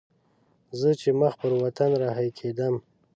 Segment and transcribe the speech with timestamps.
[0.79, 2.75] زه چې مخ پر وطن رهي کېدم.